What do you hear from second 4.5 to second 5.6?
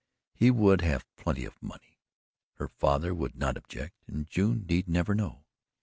need never know.